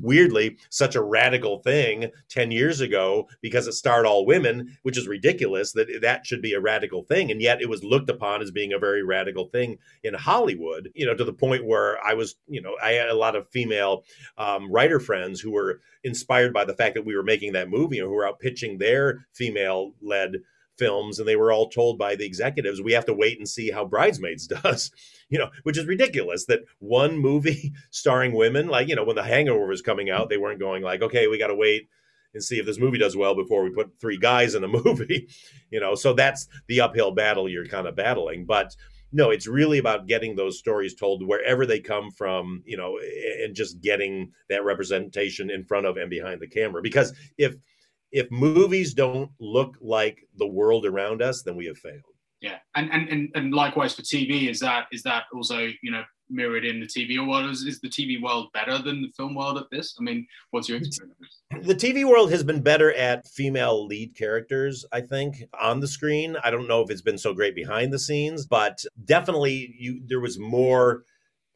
[0.00, 5.06] weirdly such a radical thing 10 years ago because it starred all women which is
[5.06, 8.50] ridiculous that that should be a radical thing and yet it was looked upon as
[8.50, 12.36] being a very radical thing in hollywood you know to the point where i was
[12.48, 14.04] you know i had a lot of female
[14.38, 17.98] um, writer friends who were inspired by the fact that we were making that movie
[17.98, 20.36] and who were out pitching their female led
[20.78, 23.70] films and they were all told by the executives we have to wait and see
[23.70, 24.90] how bridesmaids does
[25.28, 29.22] you know which is ridiculous that one movie starring women like you know when the
[29.22, 31.88] hangover was coming out they weren't going like okay we got to wait
[32.34, 35.28] and see if this movie does well before we put three guys in a movie
[35.70, 38.74] you know so that's the uphill battle you're kind of battling but
[39.12, 42.98] no, it's really about getting those stories told wherever they come from, you know,
[43.42, 46.82] and just getting that representation in front of and behind the camera.
[46.82, 47.54] Because if
[48.12, 52.02] if movies don't look like the world around us, then we have failed.
[52.40, 56.04] Yeah, and and and, and likewise for TV, is that is that also you know
[56.28, 57.50] mirrored in the TV world?
[57.50, 59.96] Is, is the TV world better than the film world at this?
[59.98, 61.16] I mean, what's your experience?
[61.62, 66.36] The TV world has been better at female lead characters, I think, on the screen.
[66.42, 70.20] I don't know if it's been so great behind the scenes, but definitely you there
[70.20, 71.04] was more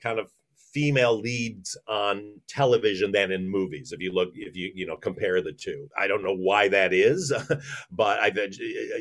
[0.02, 0.30] kind of
[0.72, 5.42] female leads on television than in movies if you look if you you know compare
[5.42, 5.88] the two.
[5.98, 7.32] I don't know why that is
[7.90, 8.32] but i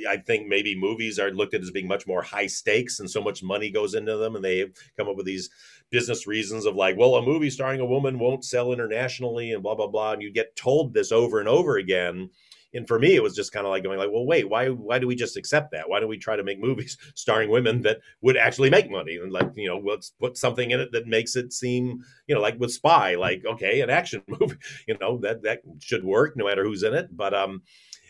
[0.09, 3.21] i think maybe movies are looked at as being much more high stakes and so
[3.21, 4.65] much money goes into them and they
[4.97, 5.49] come up with these
[5.89, 9.75] business reasons of like well a movie starring a woman won't sell internationally and blah
[9.75, 12.29] blah blah and you get told this over and over again
[12.73, 14.99] and for me it was just kind of like going like well wait why why
[14.99, 15.89] do we just accept that?
[15.89, 19.17] Why do we try to make movies starring women that would actually make money?
[19.17, 22.41] And like you know let's put something in it that makes it seem you know
[22.41, 26.45] like with spy like okay an action movie you know that that should work no
[26.45, 27.15] matter who's in it.
[27.15, 27.61] But um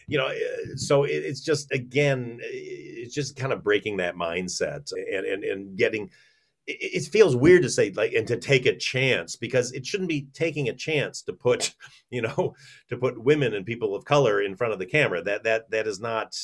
[0.08, 5.26] you know eh, so it's just again it's just kind of breaking that mindset and
[5.26, 6.10] and, and getting
[6.70, 10.28] it feels weird to say like and to take a chance because it shouldn't be
[10.34, 11.74] taking a chance to put
[12.10, 12.54] you know
[12.90, 15.22] to put women and people of color in front of the camera.
[15.22, 16.36] That that that is not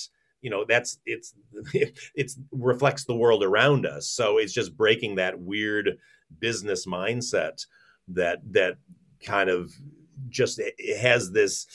[0.42, 1.34] you know that's it's
[2.16, 4.08] it's reflects the world around us.
[4.08, 5.98] So it's just breaking that weird
[6.40, 7.66] business mindset
[8.08, 8.78] that that
[9.24, 9.72] kind of
[10.30, 10.60] just
[11.00, 11.68] has this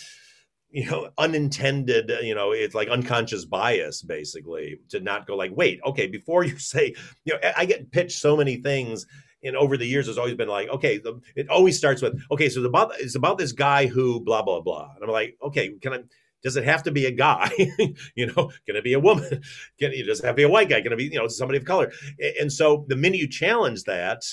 [0.70, 5.50] you know unintended uh, you know it's like unconscious bias basically to not go like
[5.54, 9.06] wait okay before you say you know i get pitched so many things
[9.42, 12.48] and over the years it's always been like okay the, it always starts with okay
[12.48, 15.70] so it's about it's about this guy who blah blah blah and i'm like okay
[15.80, 15.98] can i
[16.42, 17.50] does it have to be a guy?
[18.14, 19.28] You know can it be a woman?
[19.78, 20.80] Can it it have to be a white guy?
[20.80, 21.92] Can it be you know somebody of color?
[22.40, 24.24] And so the minute you challenge that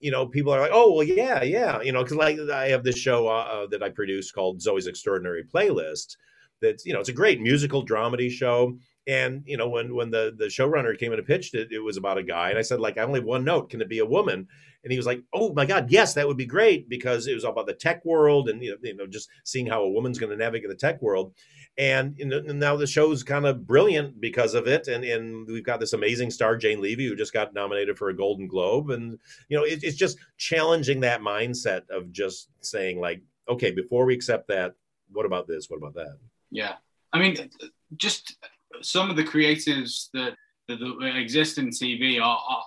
[0.00, 2.84] you know, people are like, oh, well, yeah, yeah, you know, because like I have
[2.84, 6.16] this show uh, uh, that I produce called Zoey's Extraordinary Playlist.
[6.60, 8.78] That's you know, it's a great musical dramedy show.
[9.06, 11.96] And you know, when when the the showrunner came in and pitched it, it was
[11.96, 13.70] about a guy, and I said like, I only have one note.
[13.70, 14.48] Can it be a woman?
[14.82, 17.44] And he was like, Oh my God, yes, that would be great because it was
[17.44, 20.18] all about the tech world and you know, you know just seeing how a woman's
[20.18, 21.34] going to navigate the tech world
[21.78, 24.88] and, and now the show's kind of brilliant because of it.
[24.88, 28.16] And and we've got this amazing star jane levy who just got nominated for a
[28.16, 28.90] golden globe.
[28.90, 34.06] And you know it, it's just challenging that mindset of just saying like okay before
[34.06, 34.74] we accept that
[35.12, 35.68] what about this?
[35.68, 36.16] What about that?
[36.50, 36.74] Yeah.
[37.12, 37.50] I mean
[37.96, 38.36] just
[38.82, 40.34] some of the creatives that
[40.68, 42.64] that, that exist in tv are, are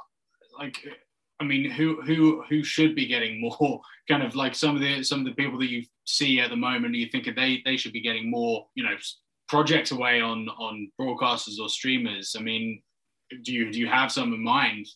[0.57, 0.87] like
[1.39, 3.81] I mean, who who who should be getting more?
[4.09, 6.55] Kind of like some of the some of the people that you see at the
[6.55, 6.95] moment.
[6.95, 8.95] You think they they should be getting more, you know,
[9.47, 12.35] projects away on on broadcasters or streamers.
[12.37, 12.81] I mean,
[13.43, 14.87] do you do you have some in mind,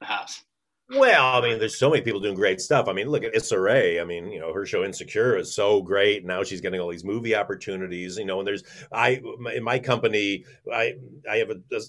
[0.00, 0.44] perhaps?
[0.90, 2.88] Well, I mean, there's so many people doing great stuff.
[2.88, 4.00] I mean, look at Issa Rae.
[4.00, 6.26] I mean, you know, her show Insecure is so great.
[6.26, 8.18] Now she's getting all these movie opportunities.
[8.18, 9.22] You know, and there's I
[9.54, 10.94] in my company, I
[11.30, 11.80] I have a, a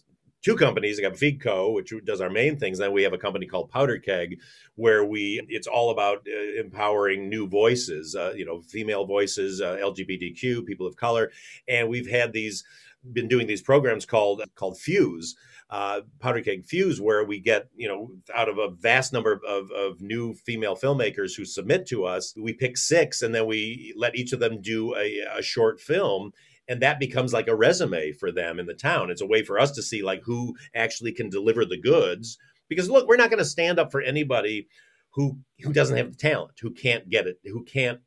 [0.46, 1.00] two companies.
[1.00, 2.78] I got Feigco, which does our main things.
[2.78, 4.40] Then we have a company called Powder Keg,
[4.76, 9.78] where we it's all about uh, empowering new voices, uh, you know, female voices, uh,
[9.82, 11.32] LGBTQ, people of color,
[11.68, 12.64] and we've had these
[13.12, 15.36] been doing these programs called called Fuse.
[15.72, 19.72] Uh, powder keg fuse where we get you know out of a vast number of,
[19.72, 24.16] of new female filmmakers who submit to us we pick six and then we let
[24.16, 26.32] each of them do a, a short film
[26.68, 29.10] and that becomes like a resume for them in the town.
[29.10, 32.38] It's a way for us to see like who actually can deliver the goods
[32.70, 34.68] because look we're not going to stand up for anybody
[35.12, 38.00] who who doesn't have the talent who can't get it who can't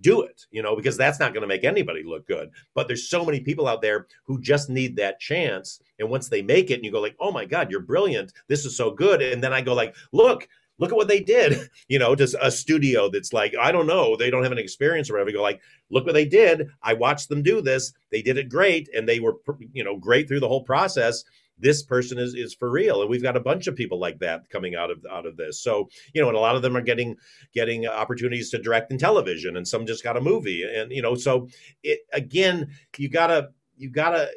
[0.00, 2.50] do it you know because that's not going to make anybody look good.
[2.74, 6.42] But there's so many people out there who just need that chance and once they
[6.42, 8.32] make it and you go like oh my god you're brilliant.
[8.48, 9.20] This is so good.
[9.22, 12.50] And then i go like look look at what they did, you know, just a
[12.50, 15.30] studio that's like, I don't know, they don't have an experience or whatever.
[15.30, 16.68] You go like, look what they did.
[16.82, 17.92] I watched them do this.
[18.10, 18.88] They did it great.
[18.94, 19.36] And they were,
[19.72, 21.24] you know, great through the whole process.
[21.60, 23.00] This person is, is for real.
[23.00, 25.60] And we've got a bunch of people like that coming out of, out of this.
[25.60, 27.16] So, you know, and a lot of them are getting,
[27.52, 30.62] getting opportunities to direct in television and some just got a movie.
[30.62, 31.48] And, you know, so
[31.82, 34.28] it, again, you gotta, you gotta,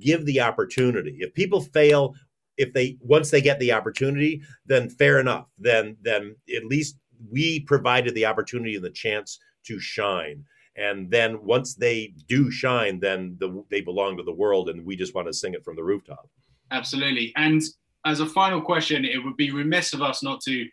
[0.00, 1.18] give the opportunity.
[1.20, 2.14] If people fail,
[2.56, 5.46] if they once they get the opportunity, then fair enough.
[5.58, 6.96] Then then at least
[7.30, 10.44] we provided the opportunity and the chance to shine.
[10.76, 14.96] And then once they do shine, then the, they belong to the world, and we
[14.96, 16.28] just want to sing it from the rooftop.
[16.70, 17.32] Absolutely.
[17.36, 17.60] And
[18.06, 20.66] as a final question, it would be remiss of us not to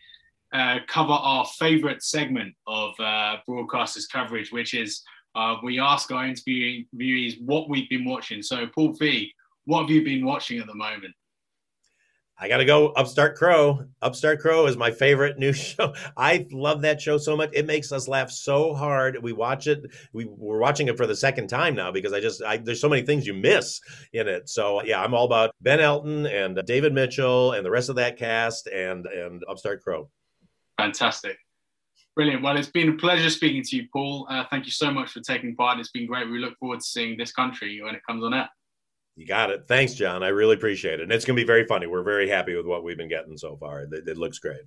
[0.54, 5.02] uh, cover our favorite segment of uh, broadcasters coverage, which is
[5.36, 8.42] uh, we ask our interviewees what we've been watching.
[8.42, 9.32] So, Paul Feig,
[9.66, 11.14] what have you been watching at the moment?
[12.40, 12.90] I gotta go.
[12.90, 13.86] Upstart Crow.
[14.02, 15.94] Upstart Crow is my favorite new show.
[16.16, 17.50] I love that show so much.
[17.54, 19.22] It makes us laugh so hard.
[19.24, 19.90] We watch it.
[20.14, 22.90] We, we're watching it for the second time now because I just I, there's so
[22.90, 23.82] many things you miss
[24.14, 24.50] in it.
[24.50, 28.18] So yeah, I'm all about Ben Elton and David Mitchell and the rest of that
[28.18, 30.10] cast and and Upstart Crow.
[30.78, 31.38] Fantastic.
[32.16, 32.44] Brilliant.
[32.44, 34.28] Well, it's been a pleasure speaking to you, Paul.
[34.30, 35.80] Uh, thank you so much for taking part.
[35.80, 36.30] It's been great.
[36.30, 38.50] We look forward to seeing this country when it comes on air.
[39.18, 39.66] You got it.
[39.68, 40.22] Thanks, John.
[40.22, 41.04] I really appreciate it.
[41.04, 41.88] And it's going to be very funny.
[41.88, 43.82] We're very happy with what we've been getting so far.
[43.82, 44.62] It, it looks great.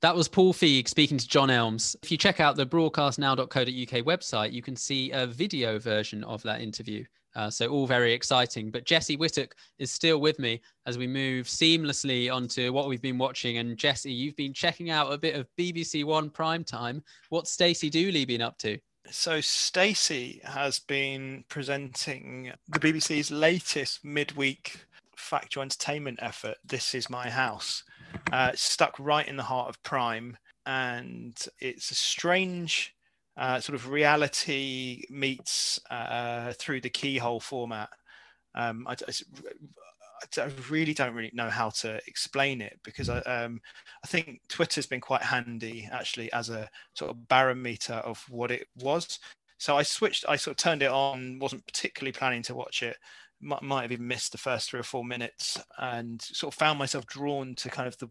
[0.00, 1.94] That was Paul Feig speaking to John Elms.
[2.02, 6.62] If you check out the broadcastnow.co.uk website, you can see a video version of that
[6.62, 7.04] interview.
[7.36, 8.70] Uh, so all very exciting.
[8.70, 13.18] But Jesse Whittock is still with me as we move seamlessly onto what we've been
[13.18, 13.58] watching.
[13.58, 17.02] And Jesse, you've been checking out a bit of BBC One prime time.
[17.28, 18.78] What's Stacey Dooley been up to?
[19.10, 24.86] So Stacey has been presenting the BBC's latest midweek
[25.16, 26.56] factual entertainment effort.
[26.64, 27.84] This is my house,
[28.32, 30.36] uh, stuck right in the heart of Prime,
[30.66, 32.94] and it's a strange
[33.36, 37.88] uh, sort of reality meets uh, through the keyhole format.
[38.54, 38.96] Um, I,
[40.68, 43.60] really don't really know how to explain it because I, um,
[44.04, 48.66] I think Twitter's been quite handy actually as a sort of barometer of what it
[48.76, 49.18] was.
[49.58, 52.96] So I switched, I sort of turned it on, wasn't particularly planning to watch it,
[53.40, 56.78] might, might have even missed the first three or four minutes, and sort of found
[56.78, 58.08] myself drawn to kind of the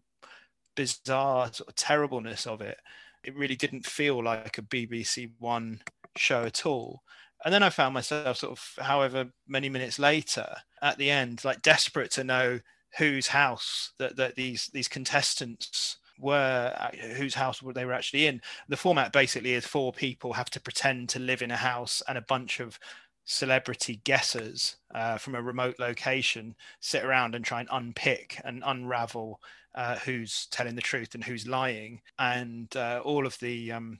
[0.76, 2.78] bizarre sort of terribleness of it.
[3.24, 5.82] It really didn't feel like a BBC One
[6.16, 7.04] show at all
[7.46, 10.48] and then I found myself sort of, however many minutes later,
[10.82, 12.60] at the end, like desperate to know
[12.98, 18.42] whose house that, that these these contestants were, uh, whose house they were actually in.
[18.70, 22.18] The format basically is four people have to pretend to live in a house, and
[22.18, 22.80] a bunch of
[23.26, 29.40] celebrity guessers uh, from a remote location sit around and try and unpick and unravel
[29.76, 32.02] uh, who's telling the truth and who's lying.
[32.18, 34.00] And uh, all of the um,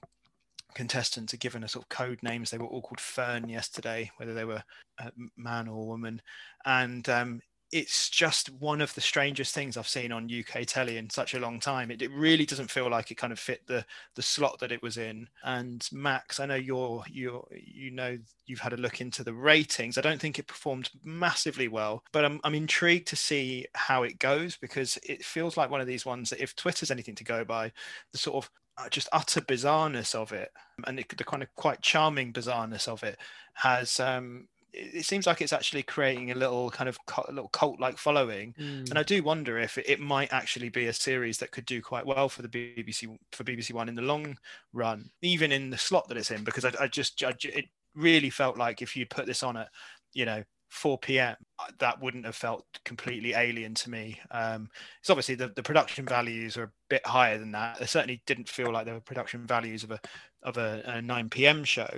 [0.78, 2.52] contestants are given a sort of code names.
[2.52, 4.64] They were all called Fern yesterday, whether they were
[5.00, 6.22] a man or a woman,
[6.66, 11.10] and um, it's just one of the strangest things I've seen on UK telly in
[11.10, 11.92] such a long time.
[11.92, 13.84] It, it, really doesn't feel like it kind of fit the
[14.16, 15.28] the slot that it was in.
[15.44, 19.98] And Max, I know you're you you know you've had a look into the ratings.
[19.98, 24.20] I don't think it performed massively well, but I'm I'm intrigued to see how it
[24.20, 27.44] goes because it feels like one of these ones that if Twitter's anything to go
[27.44, 27.72] by,
[28.12, 30.52] the sort of uh, just utter bizarreness of it
[30.86, 33.18] and it, the kind of quite charming bizarreness of it
[33.54, 37.00] has um, it, seems like it's actually creating a little kind of
[37.30, 38.88] little cult like following mm.
[38.90, 41.82] and i do wonder if it, it, might actually be a series that could do
[41.82, 44.38] quite well for the bbc for bbc one in the long
[44.74, 47.66] run even in the slot that it's in because i, I just I, it
[47.96, 49.70] really felt like if you put this on at
[50.14, 51.36] you know 4 p.m.
[51.80, 54.20] That wouldn't have felt completely alien to me.
[54.32, 57.80] Um, it's obviously the, the production values are a bit higher than that.
[57.80, 60.00] They certainly didn't feel like they were production values of a
[60.44, 61.64] of a, a 9 p.m.
[61.64, 61.90] show.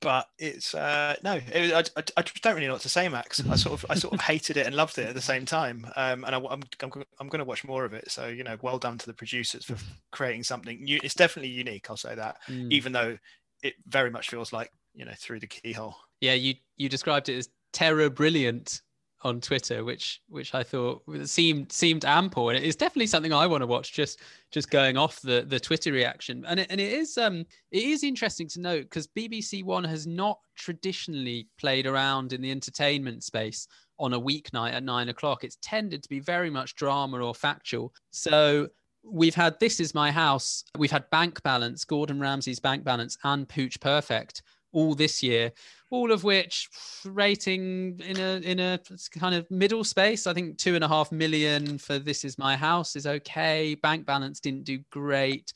[0.00, 3.08] But it's uh, no, it, I, I, I, just don't really know what to say,
[3.08, 3.42] Max.
[3.48, 5.86] I sort of I sort of hated it and loved it at the same time,
[5.96, 8.10] um, and I, am I'm, I'm, I'm going to watch more of it.
[8.10, 9.76] So you know, well done to the producers for
[10.12, 11.00] creating something new.
[11.02, 12.70] It's definitely unique, I'll say that, mm.
[12.70, 13.16] even though
[13.62, 15.96] it very much feels like you know through the keyhole.
[16.20, 18.82] Yeah, you you described it as terror brilliant
[19.22, 23.62] on Twitter, which which I thought seemed seemed ample, and it's definitely something I want
[23.62, 23.92] to watch.
[23.92, 27.82] Just just going off the the Twitter reaction, and it, and it is um it
[27.82, 33.24] is interesting to note because BBC One has not traditionally played around in the entertainment
[33.24, 33.66] space
[33.98, 35.42] on a weeknight at nine o'clock.
[35.42, 37.92] It's tended to be very much drama or factual.
[38.10, 38.68] So
[39.02, 43.48] we've had This Is My House, we've had Bank Balance, Gordon Ramsay's Bank Balance, and
[43.48, 44.42] Pooch Perfect
[44.72, 45.52] all this year,
[45.90, 46.68] all of which
[47.04, 48.80] rating in a in a
[49.12, 50.26] kind of middle space.
[50.26, 53.76] I think two and a half million for This Is My House is okay.
[53.76, 55.52] Bank Balance didn't do great.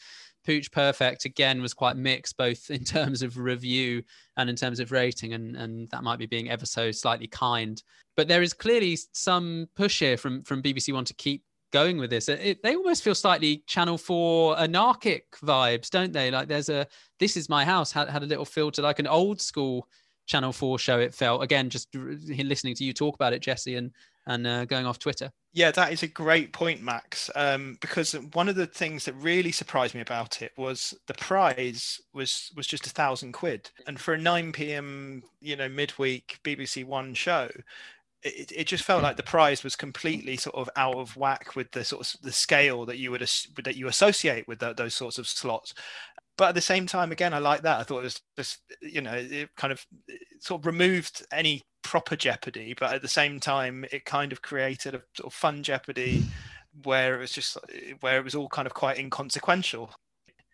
[0.46, 4.02] Pooch Perfect again was quite mixed, both in terms of review
[4.36, 7.82] and in terms of rating, and and that might be being ever so slightly kind.
[8.16, 12.10] But there is clearly some push here from from BBC One to keep going with
[12.10, 12.28] this.
[12.28, 16.30] It, they almost feel slightly Channel Four anarchic vibes, don't they?
[16.30, 16.86] Like there's a
[17.18, 19.88] "This Is My House" had had a little feel to like an old school
[20.30, 20.98] Channel Four show.
[20.98, 23.90] It felt again just listening to you talk about it, Jesse, and
[24.26, 25.30] and uh, going off Twitter.
[25.52, 27.28] Yeah, that is a great point, Max.
[27.34, 32.00] Um, because one of the things that really surprised me about it was the prize
[32.14, 35.22] was was just a thousand quid, and for a nine p.m.
[35.40, 37.48] you know midweek BBC One show,
[38.22, 41.70] it, it just felt like the prize was completely sort of out of whack with
[41.72, 43.28] the sort of the scale that you would
[43.64, 45.74] that you associate with the, those sorts of slots
[46.40, 49.02] but at the same time again i like that i thought it was just you
[49.02, 53.40] know it kind of it sort of removed any proper Jeopardy, but at the same
[53.40, 56.22] time, it kind of created a sort of fun Jeopardy
[56.84, 57.58] where it was just
[58.00, 59.90] where it was all kind of quite inconsequential.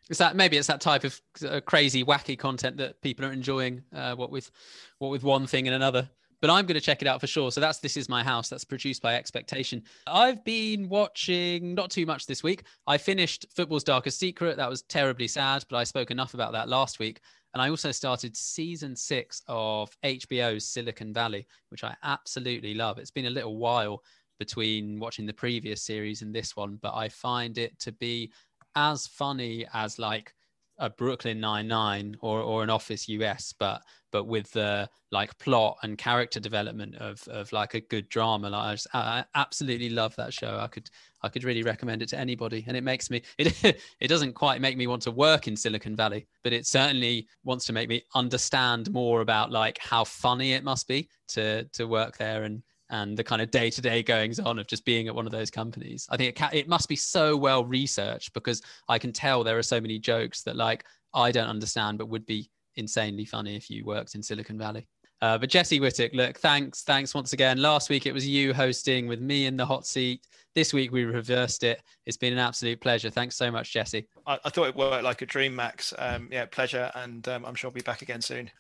[0.09, 3.83] Is that maybe it's that type of uh, crazy, wacky content that people are enjoying?
[3.95, 4.51] Uh, what with
[4.99, 6.09] what with one thing and another
[6.41, 7.51] but I'm going to check it out for sure.
[7.51, 8.49] So that's This Is My House.
[8.49, 9.83] That's produced by Expectation.
[10.07, 12.65] I've been watching not too much this week.
[12.87, 14.57] I finished Football's Darkest Secret.
[14.57, 17.21] That was terribly sad, but I spoke enough about that last week.
[17.55, 22.99] And I also started season six of HBO's Silicon Valley, which I absolutely love.
[22.99, 24.03] It's been a little while
[24.39, 28.31] between watching the previous series and this one, but I find it to be
[28.75, 30.35] as funny as like
[30.79, 35.79] a Brooklyn Nine Nine or or an Office US, but but with the like plot
[35.83, 38.51] and character development of of like a good drama.
[38.51, 40.59] Like I, just, I absolutely love that show.
[40.61, 40.89] I could
[41.23, 44.61] I could really recommend it to anybody, and it makes me it it doesn't quite
[44.61, 48.05] make me want to work in Silicon Valley, but it certainly wants to make me
[48.15, 53.17] understand more about like how funny it must be to to work there and and
[53.17, 56.07] the kind of day-to-day goings on of just being at one of those companies.
[56.11, 59.59] I think it can, it must be so well researched because I can tell there
[59.59, 60.85] are so many jokes that like
[61.15, 64.87] I don't understand but would be insanely funny if you worked in Silicon Valley.
[65.23, 67.57] Uh, but Jesse Whittock, look, thanks, thanks once again.
[67.57, 70.21] Last week it was you hosting with me in the hot seat.
[70.55, 71.83] This week we reversed it.
[72.05, 73.09] It's been an absolute pleasure.
[73.09, 74.07] Thanks so much, Jesse.
[74.27, 75.95] I, I thought it worked like a dream, Max.
[75.97, 78.51] Um, yeah, pleasure, and um, I'm sure I'll be back again soon.